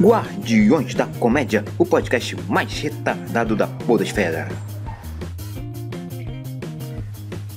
[0.00, 4.46] Guardiões da Comédia, o podcast mais retardado da podosfera.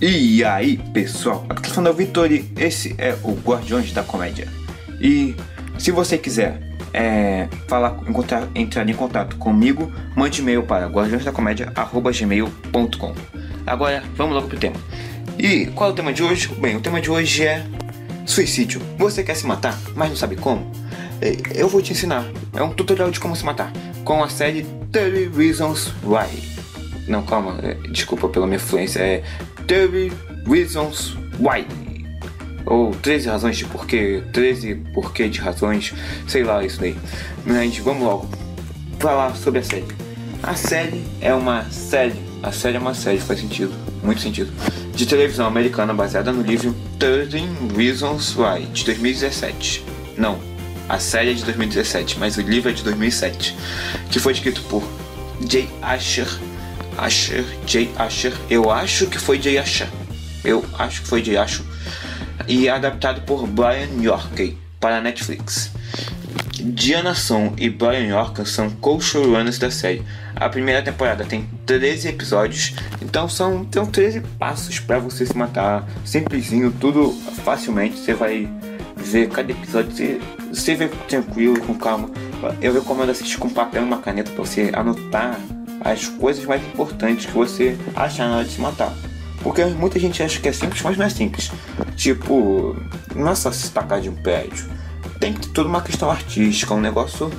[0.01, 4.47] E aí, pessoal, aqui falando é o Vitori, esse é o Guardiões da Comédia.
[4.99, 5.35] E
[5.77, 6.59] se você quiser
[6.91, 13.13] é, falar, encontrar, entrar em contato comigo, mande e-mail para guardiõesdacomédia.gmail.com
[13.67, 14.77] Agora, vamos logo pro tema.
[15.37, 16.47] E qual é o tema de hoje?
[16.55, 17.63] Bem, o tema de hoje é
[18.25, 18.81] suicídio.
[18.97, 20.80] Você quer se matar, mas não sabe como?
[21.21, 22.25] É, eu vou te ensinar.
[22.53, 23.71] É um tutorial de como se matar.
[24.03, 26.43] Com a série 30 Reasons Why.
[27.07, 27.59] Não, calma.
[27.61, 28.99] É, desculpa pela minha fluência.
[28.99, 29.23] É
[29.67, 30.15] 30
[30.47, 31.65] Reasons Why.
[32.65, 34.23] Ou 13 razões de porquê.
[34.33, 35.93] 13 porquê de razões.
[36.27, 36.97] Sei lá, isso daí.
[37.45, 38.29] Mas vamos logo
[38.99, 39.85] falar sobre a série.
[40.41, 42.19] A série é uma série.
[42.41, 43.71] A série é uma série, faz sentido.
[44.03, 44.51] Muito sentido.
[44.95, 49.85] De televisão americana baseada no livro 13 Reasons Why, de 2017.
[50.17, 50.39] Não,
[50.91, 53.55] a série é de 2017, mas o livro é de 2007,
[54.09, 54.83] que foi escrito por
[55.49, 56.27] Jay Asher.
[56.97, 58.33] Asher, Jay Asher.
[58.49, 59.87] Eu acho que foi Jay Asher.
[60.43, 61.65] Eu acho que foi Jay Asher.
[62.45, 65.71] E adaptado por Brian York para a Netflix.
[66.59, 70.03] Diana Son e Brian York são co-showrunners da série.
[70.35, 75.87] A primeira temporada tem 13 episódios, então são, são 13 passos para você se matar.
[76.03, 77.13] Simplesinho, tudo
[77.45, 77.97] facilmente.
[77.97, 78.49] Você vai
[79.11, 82.09] ver cada episódio, você, você vê tranquilo, com calma.
[82.61, 85.39] Eu recomendo assistir com papel e uma caneta para você anotar
[85.81, 88.93] as coisas mais importantes que você achar na hora de se matar.
[89.43, 91.51] Porque muita gente acha que é simples, mas não é simples.
[91.95, 92.75] Tipo,
[93.15, 94.69] não é só se destacar de um prédio
[95.21, 97.31] tem que ter toda uma questão artística, um negócio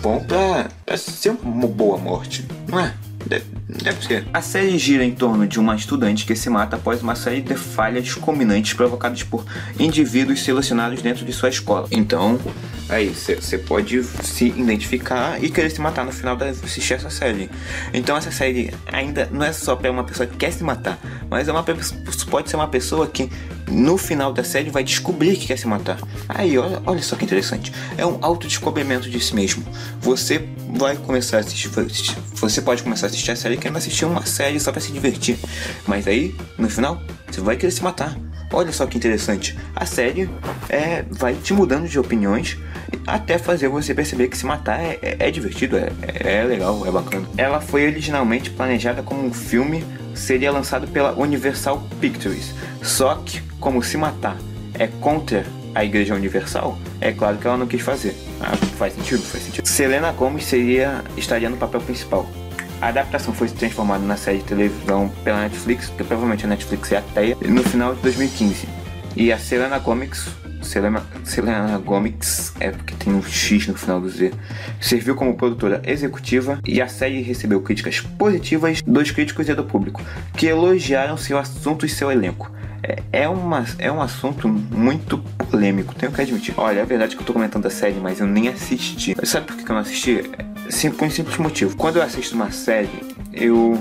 [0.00, 2.94] bom pra, pra ser uma boa morte, não é?
[3.26, 4.26] Deve, ser.
[4.32, 7.54] A série gira em torno de uma estudante que se mata após uma série de
[7.54, 9.44] falhas culminantes provocadas por
[9.78, 11.88] indivíduos selecionados dentro de sua escola.
[11.90, 12.38] Então,
[12.88, 17.50] aí você pode se identificar e querer se matar no final de assistir essa série.
[17.94, 20.98] Então, essa série ainda não é só para uma pessoa que quer se matar,
[21.30, 21.64] mas é uma
[22.30, 23.30] pode ser uma pessoa que
[23.72, 25.98] no final da série vai descobrir que quer se matar.
[26.28, 27.72] Aí, olha, olha só que interessante.
[27.96, 29.64] É um autodescobrimento de si mesmo.
[30.00, 31.70] Você vai começar a assistir.
[32.34, 35.38] Você pode começar a assistir a série querendo assistir uma série só para se divertir.
[35.86, 37.00] Mas aí, no final,
[37.30, 38.16] você vai querer se matar.
[38.52, 39.56] Olha só que interessante.
[39.74, 40.28] A série
[40.68, 42.58] é, vai te mudando de opiniões
[43.06, 45.90] até fazer você perceber que se matar é, é, é divertido, é,
[46.20, 47.26] é legal, é bacana.
[47.36, 49.84] Ela foi originalmente planejada como um filme,
[50.14, 52.54] seria lançado pela Universal Pictures.
[52.82, 54.36] Só que, como se matar
[54.78, 58.14] é contra a Igreja Universal, é claro que ela não quis fazer.
[58.40, 59.66] Ah, faz sentido, faz sentido.
[59.66, 62.28] Selena Gomez seria, estaria no papel principal.
[62.80, 66.96] A adaptação foi transformada na série de televisão pela Netflix, porque provavelmente a Netflix é
[66.96, 68.68] a teia, no final de 2015.
[69.14, 70.26] E a Selena Gomez,
[70.62, 74.32] Selena, Selena Gomez, é porque tem um X no final do Z,
[74.80, 80.00] serviu como produtora executiva e a série recebeu críticas positivas dos críticos e do público,
[80.36, 82.50] que elogiaram seu assunto e seu elenco.
[82.82, 86.54] É, é, uma, é um assunto muito polêmico, tenho que admitir.
[86.56, 89.14] Olha, é verdade que eu tô comentando a série, mas eu nem assisti.
[89.22, 90.24] Sabe por que eu não assisti?
[90.68, 91.76] Sim, por um simples motivo.
[91.76, 92.88] Quando eu assisto uma série,
[93.32, 93.80] eu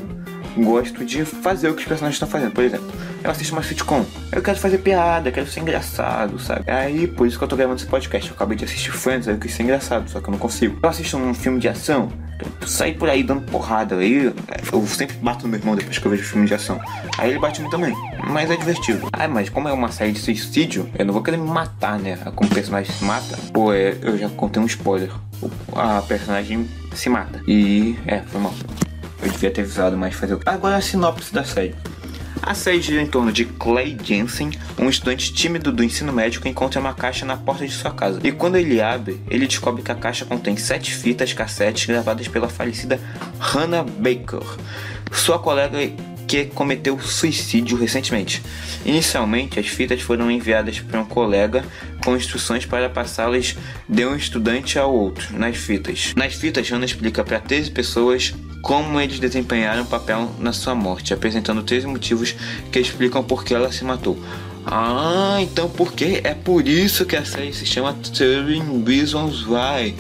[0.57, 2.51] gosto de fazer o que os personagens estão fazendo.
[2.51, 2.91] Por exemplo,
[3.23, 6.69] eu assisto uma sitcom, eu quero fazer piada, quero ser engraçado, sabe?
[6.69, 8.29] Aí, por isso que eu tô gravando esse podcast.
[8.29, 10.79] Eu acabei de assistir Friends, aí eu quis ser engraçado, só que eu não consigo.
[10.81, 12.11] Eu assisto um filme de ação,
[12.65, 13.95] sair por aí dando porrada.
[13.97, 14.33] Aí
[14.71, 16.79] eu sempre bato no meu irmão depois que eu vejo filme de ação.
[17.17, 17.95] Aí ele bate em mim também.
[18.27, 19.07] Mas é divertido.
[19.13, 22.17] Ah, mas como é uma série de suicídio, eu não vou querer me matar, né?
[22.35, 23.37] Como o personagem se mata.
[23.53, 25.11] Pô, é, eu já contei um spoiler.
[25.75, 27.41] A personagem se mata.
[27.47, 28.53] E é, foi mal.
[29.21, 31.75] Eu devia ter avisado, mas fazer o Agora a sinopse da série.
[32.43, 36.49] A série gira em torno de Clay Jensen, um estudante tímido do ensino médio que
[36.49, 38.19] encontra uma caixa na porta de sua casa.
[38.23, 42.49] E quando ele abre, ele descobre que a caixa contém sete fitas cassetes gravadas pela
[42.49, 42.99] falecida
[43.39, 44.41] Hannah Baker,
[45.11, 45.77] sua colega
[46.27, 48.41] que cometeu suicídio recentemente.
[48.85, 51.63] Inicialmente, as fitas foram enviadas para um colega
[52.03, 53.55] com instruções para passá-las
[53.87, 56.13] de um estudante ao outro nas fitas.
[56.15, 61.63] Nas fitas, Hannah explica para 13 pessoas como eles desempenharam papel na sua morte, apresentando
[61.63, 62.35] três motivos
[62.71, 64.17] que explicam por que ela se matou.
[64.65, 66.21] Ah, então por que?
[66.23, 69.95] É por isso que a série se chama 13 Reasons Why.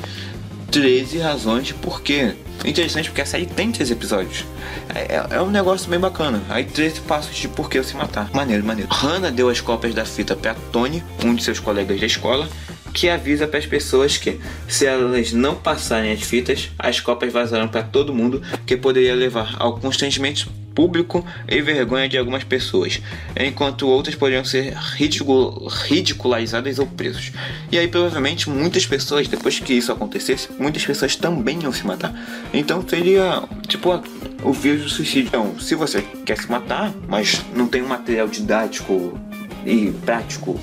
[0.69, 2.33] 13 razões de porquê.
[2.63, 4.45] Interessante porque a série tem 13 episódios.
[4.93, 6.41] É, é, é, um negócio bem bacana.
[6.47, 8.29] Aí 13 passos de porquê eu se matar.
[8.33, 8.89] Maneiro, maneiro.
[8.91, 12.47] Hannah deu as cópias da fita para Tony, um de seus colegas da escola,
[12.93, 17.67] que avisa para as pessoas que, se elas não passarem as fitas, as cópias vazarão
[17.67, 23.01] para todo mundo, que poderia levar ao constrangimento público e vergonha de algumas pessoas,
[23.37, 27.31] enquanto outras poderiam ser ridicul ridicularizadas ou presos.
[27.71, 32.13] E aí provavelmente muitas pessoas, depois que isso acontecesse, muitas pessoas também iam se matar.
[32.53, 34.01] Então seria tipo
[34.43, 35.27] o vírus do suicídio.
[35.27, 39.19] Então, se você quer se matar, mas não tem um material didático
[39.65, 40.59] e prático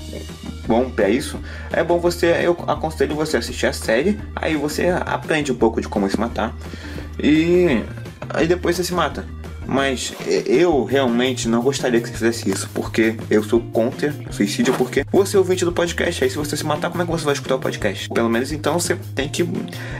[0.68, 1.40] bom para isso,
[1.72, 5.88] é bom você, eu aconselho você assistir a série, aí você aprende um pouco de
[5.88, 6.54] como se matar
[7.18, 7.82] e
[8.28, 9.24] aí depois você se mata.
[9.66, 10.14] Mas
[10.46, 15.36] eu realmente não gostaria que você fizesse isso, porque eu sou contra suicídio, porque você
[15.36, 17.56] é ouvinte do podcast, aí se você se matar, como é que você vai escutar
[17.56, 18.08] o podcast?
[18.08, 19.46] Pelo menos então você tem que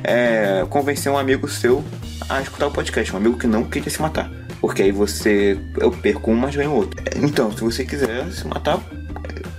[0.03, 1.85] é, convencer um amigo seu
[2.31, 4.31] a escutar o podcast, um amigo que não queria se matar.
[4.59, 5.59] Porque aí você.
[5.76, 7.00] Eu perco um, mas ganho outro.
[7.17, 8.81] Então, se você quiser se matar,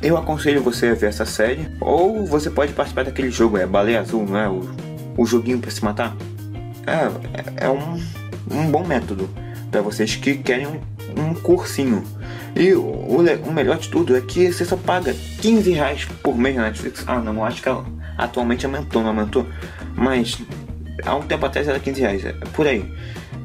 [0.01, 1.69] eu aconselho você a ver essa série.
[1.79, 4.49] Ou você pode participar daquele jogo, é Baleia Azul, não é?
[4.49, 4.69] O,
[5.17, 6.15] o joguinho para se matar.
[6.87, 8.01] É, é um,
[8.51, 9.29] um bom método
[9.69, 10.79] para vocês que querem um,
[11.17, 12.03] um cursinho.
[12.55, 16.55] E o, o, melhor de tudo é que você só paga 15 reais por mês
[16.55, 17.03] na Netflix.
[17.07, 17.69] Ah, não, acho que
[18.17, 19.45] atualmente aumentou, não aumentou.
[19.95, 20.37] Mas
[21.05, 22.91] há um tempo atrás era 15 reais, é por aí.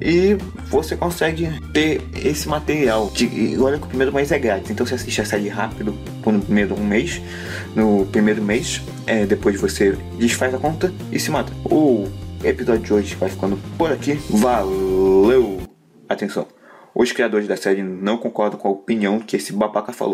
[0.01, 0.35] E
[0.69, 3.11] você consegue ter esse material.
[3.15, 5.95] De, e olha que o primeiro mês é grátis, então você assiste a série rápido
[6.23, 7.21] por primeiro um mês.
[7.75, 11.53] No primeiro mês, é, depois você desfaz a conta e se mata.
[11.65, 12.09] O
[12.43, 14.15] episódio de hoje vai ficando por aqui.
[14.31, 15.61] Valeu!
[16.09, 16.47] Atenção!
[16.95, 20.13] Os criadores da série não concordam com a opinião que esse babaca falou.